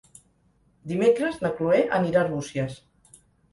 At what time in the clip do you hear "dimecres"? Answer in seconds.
0.91-1.37